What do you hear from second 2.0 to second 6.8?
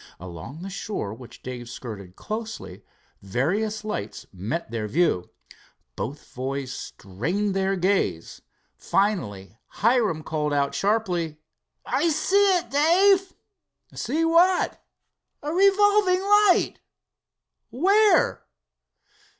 closely, various lights their met view. Both boys